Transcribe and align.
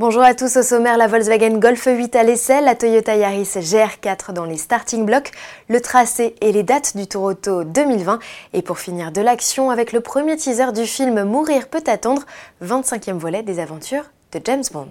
Bonjour 0.00 0.22
à 0.22 0.32
tous, 0.32 0.56
au 0.56 0.62
sommaire 0.62 0.96
la 0.96 1.08
Volkswagen 1.08 1.58
Golf 1.58 1.86
8 1.86 2.14
à 2.14 2.22
l'essai, 2.22 2.60
la 2.60 2.76
Toyota 2.76 3.16
Yaris 3.16 3.56
GR4 3.56 4.32
dans 4.32 4.44
les 4.44 4.56
starting 4.56 5.04
blocks, 5.04 5.32
le 5.68 5.80
tracé 5.80 6.36
et 6.40 6.52
les 6.52 6.62
dates 6.62 6.96
du 6.96 7.08
Tour 7.08 7.24
Auto 7.24 7.64
2020 7.64 8.20
et 8.52 8.62
pour 8.62 8.78
finir 8.78 9.10
de 9.10 9.20
l'action 9.20 9.72
avec 9.72 9.92
le 9.92 10.00
premier 10.00 10.36
teaser 10.36 10.70
du 10.72 10.86
film 10.86 11.24
Mourir 11.24 11.66
peut 11.66 11.82
attendre, 11.88 12.22
25e 12.64 13.18
volet 13.18 13.42
des 13.42 13.58
aventures 13.58 14.04
de 14.30 14.40
James 14.44 14.62
Bond. 14.72 14.90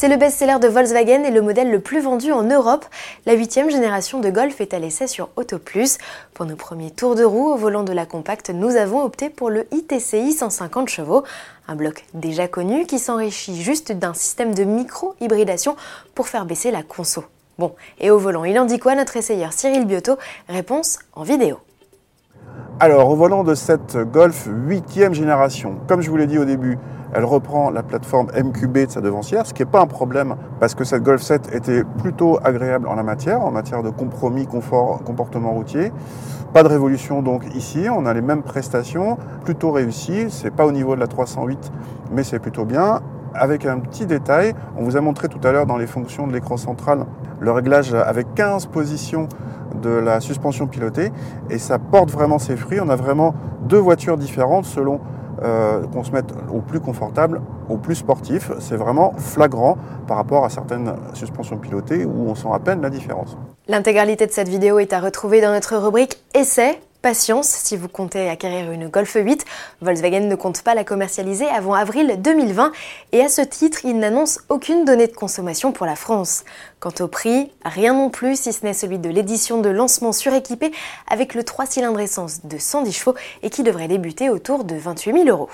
C'est 0.00 0.08
le 0.08 0.16
best-seller 0.16 0.58
de 0.62 0.66
Volkswagen 0.66 1.24
et 1.24 1.30
le 1.30 1.42
modèle 1.42 1.70
le 1.70 1.78
plus 1.78 2.00
vendu 2.00 2.32
en 2.32 2.42
Europe. 2.42 2.86
La 3.26 3.34
huitième 3.34 3.68
génération 3.68 4.18
de 4.18 4.30
Golf 4.30 4.62
est 4.62 4.72
à 4.72 4.78
l'essai 4.78 5.06
sur 5.06 5.28
Auto 5.36 5.58
Plus. 5.58 5.98
Pour 6.32 6.46
nos 6.46 6.56
premiers 6.56 6.90
tours 6.90 7.16
de 7.16 7.22
roue 7.22 7.50
au 7.50 7.56
volant 7.56 7.82
de 7.82 7.92
la 7.92 8.06
compacte, 8.06 8.48
nous 8.48 8.76
avons 8.76 9.02
opté 9.02 9.28
pour 9.28 9.50
le 9.50 9.66
ITCI 9.74 10.32
150 10.32 10.88
chevaux, 10.88 11.22
un 11.68 11.74
bloc 11.74 12.06
déjà 12.14 12.48
connu 12.48 12.86
qui 12.86 12.98
s'enrichit 12.98 13.60
juste 13.60 13.92
d'un 13.92 14.14
système 14.14 14.54
de 14.54 14.64
micro-hybridation 14.64 15.76
pour 16.14 16.28
faire 16.28 16.46
baisser 16.46 16.70
la 16.70 16.82
conso. 16.82 17.24
Bon, 17.58 17.74
et 17.98 18.10
au 18.10 18.16
volant, 18.16 18.44
il 18.44 18.58
en 18.58 18.64
dit 18.64 18.78
quoi 18.78 18.94
notre 18.94 19.18
essayeur 19.18 19.52
Cyril 19.52 19.84
Biotto 19.84 20.16
Réponse 20.48 20.98
en 21.12 21.24
vidéo. 21.24 21.58
Alors, 22.82 23.10
au 23.10 23.14
volant 23.14 23.44
de 23.44 23.54
cette 23.54 23.98
Golf 24.10 24.48
8 24.50 25.12
génération, 25.12 25.74
comme 25.86 26.00
je 26.00 26.08
vous 26.08 26.16
l'ai 26.16 26.26
dit 26.26 26.38
au 26.38 26.46
début, 26.46 26.78
elle 27.12 27.26
reprend 27.26 27.68
la 27.68 27.82
plateforme 27.82 28.28
MQB 28.34 28.86
de 28.86 28.90
sa 28.90 29.02
devancière, 29.02 29.44
ce 29.44 29.52
qui 29.52 29.60
n'est 29.60 29.68
pas 29.68 29.82
un 29.82 29.86
problème 29.86 30.36
parce 30.60 30.74
que 30.74 30.84
cette 30.84 31.02
Golf 31.02 31.20
7 31.20 31.54
était 31.54 31.84
plutôt 31.84 32.38
agréable 32.42 32.88
en 32.88 32.94
la 32.94 33.02
matière, 33.02 33.42
en 33.42 33.50
matière 33.50 33.82
de 33.82 33.90
compromis, 33.90 34.46
confort, 34.46 35.02
comportement 35.04 35.50
routier. 35.50 35.92
Pas 36.54 36.62
de 36.62 36.68
révolution 36.68 37.20
donc 37.20 37.44
ici, 37.54 37.86
on 37.94 38.06
a 38.06 38.14
les 38.14 38.22
mêmes 38.22 38.42
prestations, 38.42 39.18
plutôt 39.44 39.72
réussies. 39.72 40.30
C'est 40.30 40.50
pas 40.50 40.64
au 40.64 40.72
niveau 40.72 40.94
de 40.94 41.00
la 41.00 41.06
308, 41.06 41.70
mais 42.12 42.24
c'est 42.24 42.38
plutôt 42.38 42.64
bien. 42.64 43.02
Avec 43.34 43.66
un 43.66 43.78
petit 43.78 44.06
détail, 44.06 44.54
on 44.78 44.84
vous 44.84 44.96
a 44.96 45.02
montré 45.02 45.28
tout 45.28 45.46
à 45.46 45.52
l'heure 45.52 45.66
dans 45.66 45.76
les 45.76 45.86
fonctions 45.86 46.26
de 46.26 46.32
l'écran 46.32 46.56
central 46.56 47.04
le 47.40 47.52
réglage 47.52 47.94
avec 47.94 48.34
15 48.34 48.66
positions 48.66 49.26
de 49.74 49.90
la 49.90 50.20
suspension 50.20 50.66
pilotée 50.66 51.12
et 51.48 51.58
ça 51.58 51.78
porte 51.78 52.10
vraiment 52.10 52.38
ses 52.38 52.56
fruits. 52.56 52.80
On 52.80 52.88
a 52.88 52.96
vraiment 52.96 53.34
deux 53.62 53.78
voitures 53.78 54.16
différentes 54.16 54.64
selon 54.64 55.00
euh, 55.42 55.86
qu'on 55.86 56.04
se 56.04 56.10
mette 56.10 56.34
au 56.52 56.60
plus 56.60 56.80
confortable, 56.80 57.40
au 57.68 57.76
plus 57.76 57.94
sportif. 57.94 58.50
C'est 58.58 58.76
vraiment 58.76 59.14
flagrant 59.16 59.78
par 60.06 60.16
rapport 60.18 60.44
à 60.44 60.50
certaines 60.50 60.94
suspensions 61.14 61.56
pilotées 61.56 62.04
où 62.04 62.28
on 62.28 62.34
sent 62.34 62.48
à 62.52 62.58
peine 62.58 62.82
la 62.82 62.90
différence. 62.90 63.38
L'intégralité 63.68 64.26
de 64.26 64.32
cette 64.32 64.48
vidéo 64.48 64.78
est 64.78 64.92
à 64.92 65.00
retrouver 65.00 65.40
dans 65.40 65.52
notre 65.52 65.76
rubrique 65.76 66.18
Essai 66.34 66.78
Patience 67.02 67.48
si 67.48 67.78
vous 67.78 67.88
comptez 67.88 68.28
acquérir 68.28 68.70
une 68.70 68.88
Golf 68.88 69.16
8. 69.18 69.46
Volkswagen 69.80 70.28
ne 70.28 70.34
compte 70.34 70.60
pas 70.60 70.74
la 70.74 70.84
commercialiser 70.84 71.48
avant 71.48 71.72
avril 71.72 72.16
2020 72.18 72.72
et 73.12 73.22
à 73.22 73.30
ce 73.30 73.40
titre, 73.40 73.86
il 73.86 73.98
n'annonce 73.98 74.40
aucune 74.50 74.84
donnée 74.84 75.06
de 75.06 75.14
consommation 75.14 75.72
pour 75.72 75.86
la 75.86 75.96
France. 75.96 76.44
Quant 76.78 76.92
au 77.00 77.08
prix, 77.08 77.50
rien 77.64 77.94
non 77.94 78.10
plus 78.10 78.38
si 78.38 78.52
ce 78.52 78.66
n'est 78.66 78.74
celui 78.74 78.98
de 78.98 79.08
l'édition 79.08 79.62
de 79.62 79.70
lancement 79.70 80.12
suréquipée 80.12 80.72
avec 81.08 81.34
le 81.34 81.42
3 81.42 81.64
cylindres 81.64 82.00
essence 82.00 82.44
de 82.44 82.58
110 82.58 82.92
chevaux 82.92 83.14
et 83.42 83.48
qui 83.48 83.62
devrait 83.62 83.88
débuter 83.88 84.28
autour 84.28 84.64
de 84.64 84.74
28 84.74 85.24
000 85.24 85.28
euros. 85.28 85.48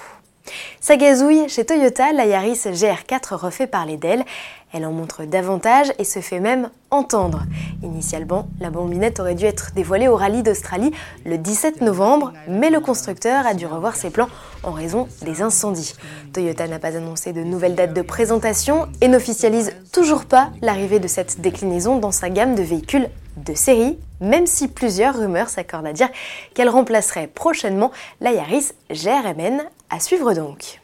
Sa 0.81 0.97
gazouille, 0.97 1.49
chez 1.49 1.65
Toyota, 1.65 2.13
la 2.13 2.27
Yaris 2.27 2.61
GR4 2.67 3.35
refait 3.35 3.67
parler 3.67 3.97
d'elle. 3.97 4.25
Elle 4.73 4.85
en 4.85 4.93
montre 4.93 5.25
davantage 5.25 5.93
et 5.99 6.05
se 6.05 6.21
fait 6.21 6.41
même 6.41 6.71
entendre. 6.91 7.45
Initialement, 7.83 8.49
la 8.61 8.71
bombinette 8.71 9.21
aurait 9.21 9.35
dû 9.35 9.45
être 9.45 9.73
dévoilée 9.75 10.09
au 10.09 10.17
rallye 10.17 10.43
d'Australie 10.43 10.93
le 11.25 11.39
17 11.39 11.81
novembre, 11.81 12.33
mais 12.49 12.71
le 12.71 12.81
constructeur 12.81 13.47
a 13.47 13.55
dû 13.55 13.67
revoir 13.67 13.97
ses 13.97 14.11
plans 14.11 14.29
en 14.63 14.73
raison 14.73 15.09
des 15.23 15.43
incendies. 15.43 15.95
Toyota 16.33 16.69
n'a 16.69 16.79
pas 16.79 16.97
annoncé 16.97 17.33
de 17.33 17.43
nouvelle 17.43 17.75
date 17.75 17.95
de 17.95 18.03
présentation 18.03 18.89
et 19.01 19.09
n'officialise 19.09 19.73
toujours 19.93 20.25
pas 20.25 20.51
l'arrivée 20.63 20.99
de 20.99 21.09
cette 21.09 21.41
déclinaison 21.41 21.99
dans 21.99 22.13
sa 22.13 22.29
gamme 22.29 22.55
de 22.55 22.63
véhicules 22.63 23.09
de 23.37 23.55
série, 23.55 23.99
même 24.21 24.47
si 24.47 24.69
plusieurs 24.69 25.19
rumeurs 25.19 25.49
s'accordent 25.49 25.87
à 25.87 25.93
dire 25.93 26.09
qu'elle 26.55 26.69
remplacerait 26.69 27.29
prochainement 27.29 27.93
la 28.21 28.33
Yaris 28.33 28.73
GRMN. 28.91 29.63
À 29.89 30.01
suivre 30.01 30.33
donc. 30.35 30.81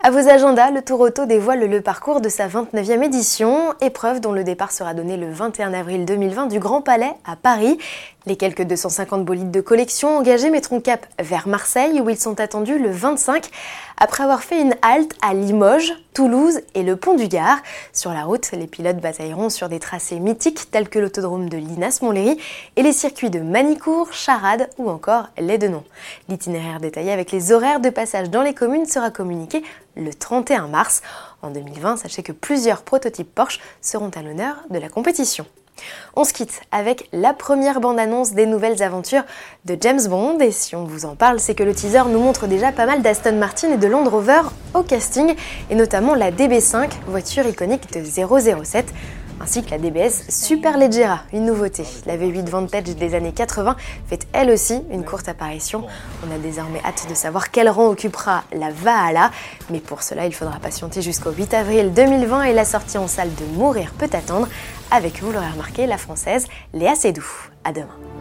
À 0.00 0.10
vos 0.10 0.28
agendas, 0.28 0.70
le 0.70 0.82
Tour 0.82 1.00
Auto 1.00 1.26
dévoile 1.26 1.64
le 1.64 1.80
parcours 1.80 2.20
de 2.20 2.28
sa 2.28 2.48
29e 2.48 3.02
édition, 3.02 3.74
épreuve 3.80 4.20
dont 4.20 4.32
le 4.32 4.44
départ 4.44 4.72
sera 4.72 4.94
donné 4.94 5.16
le 5.16 5.30
21 5.30 5.74
avril 5.74 6.04
2020 6.04 6.46
du 6.46 6.58
Grand 6.60 6.82
Palais 6.82 7.12
à 7.24 7.36
Paris. 7.36 7.78
Les 8.26 8.36
quelques 8.36 8.62
250 8.62 9.24
bolides 9.24 9.50
de 9.50 9.60
collection 9.60 10.18
engagés 10.18 10.50
mettront 10.50 10.80
cap 10.80 11.06
vers 11.18 11.48
Marseille 11.48 12.00
où 12.00 12.10
ils 12.10 12.18
sont 12.18 12.40
attendus 12.40 12.78
le 12.78 12.90
25 12.90 13.48
après 13.96 14.22
avoir 14.22 14.42
fait 14.42 14.60
une 14.60 14.74
halte 14.82 15.14
à 15.22 15.34
Limoges, 15.34 15.94
Toulouse 16.12 16.60
et 16.74 16.82
le 16.82 16.96
Pont 16.96 17.14
du 17.14 17.26
Gard. 17.26 17.58
Sur 17.92 18.12
la 18.12 18.24
route, 18.24 18.50
les 18.52 18.66
pilotes 18.66 18.98
batailleront 18.98 19.50
sur 19.50 19.68
des 19.68 19.78
tracés 19.78 20.20
mythiques 20.20 20.70
tels 20.70 20.88
que 20.88 20.98
l'autodrome 20.98 21.48
de 21.48 21.56
Linas-Montlhéry 21.56 22.38
et 22.76 22.82
les 22.82 22.92
circuits 22.92 23.30
de 23.30 23.40
Manicourt, 23.40 24.12
Charade 24.12 24.68
ou 24.78 24.90
encore 24.90 25.28
les 25.38 25.58
Denons. 25.58 25.84
L'itinéraire 26.28 26.80
détaillé 26.80 27.12
avec 27.12 27.32
les 27.32 27.50
horaires 27.50 27.80
de 27.80 27.90
passage 27.90 28.30
dans 28.30 28.42
les 28.42 28.54
communes 28.54 28.86
sera 28.86 29.10
communiqué 29.10 29.57
le 29.96 30.12
31 30.12 30.68
mars. 30.68 31.02
En 31.42 31.50
2020, 31.50 31.98
sachez 31.98 32.22
que 32.22 32.32
plusieurs 32.32 32.82
prototypes 32.82 33.34
Porsche 33.34 33.60
seront 33.80 34.10
à 34.10 34.22
l'honneur 34.22 34.56
de 34.70 34.78
la 34.78 34.88
compétition. 34.88 35.46
On 36.16 36.24
se 36.24 36.32
quitte 36.32 36.60
avec 36.72 37.08
la 37.12 37.32
première 37.32 37.80
bande-annonce 37.80 38.32
des 38.32 38.46
nouvelles 38.46 38.82
aventures 38.82 39.24
de 39.64 39.76
James 39.80 40.00
Bond. 40.08 40.38
Et 40.40 40.50
si 40.50 40.74
on 40.74 40.84
vous 40.84 41.04
en 41.04 41.14
parle, 41.14 41.40
c'est 41.40 41.54
que 41.54 41.62
le 41.62 41.74
teaser 41.74 42.02
nous 42.08 42.18
montre 42.18 42.46
déjà 42.46 42.72
pas 42.72 42.86
mal 42.86 43.02
d'Aston 43.02 43.36
Martin 43.36 43.72
et 43.72 43.76
de 43.76 43.86
Land 43.86 44.08
Rover 44.08 44.42
au 44.74 44.82
casting, 44.82 45.34
et 45.70 45.74
notamment 45.74 46.14
la 46.14 46.30
DB5, 46.30 46.90
voiture 47.06 47.46
iconique 47.46 47.92
de 47.92 48.02
007 48.04 48.92
ainsi 49.40 49.62
que 49.62 49.70
la 49.70 49.78
DBS 49.78 50.24
Superleggera, 50.28 51.20
une 51.32 51.46
nouveauté. 51.46 51.84
La 52.06 52.16
V8 52.16 52.48
Vantage 52.48 52.96
des 52.96 53.14
années 53.14 53.32
80 53.32 53.76
fait 54.06 54.26
elle 54.32 54.50
aussi 54.50 54.82
une 54.90 55.04
courte 55.04 55.28
apparition. 55.28 55.84
On 56.26 56.34
a 56.34 56.38
désormais 56.38 56.80
hâte 56.84 57.06
de 57.08 57.14
savoir 57.14 57.50
quel 57.50 57.68
rang 57.68 57.88
occupera 57.88 58.44
la 58.52 58.70
Valhalla, 58.70 59.30
mais 59.70 59.80
pour 59.80 60.02
cela 60.02 60.26
il 60.26 60.34
faudra 60.34 60.58
patienter 60.58 61.02
jusqu'au 61.02 61.30
8 61.30 61.54
avril 61.54 61.92
2020 61.92 62.44
et 62.44 62.52
la 62.52 62.64
sortie 62.64 62.98
en 62.98 63.06
salle 63.06 63.34
de 63.34 63.44
Mourir 63.56 63.92
peut 63.98 64.10
attendre, 64.12 64.48
avec, 64.90 65.22
vous 65.22 65.32
l'aurez 65.32 65.50
remarqué, 65.50 65.86
la 65.86 65.98
française 65.98 66.46
Léa 66.72 66.94
Seydoux. 66.94 67.26
À 67.64 67.72
demain. 67.72 68.17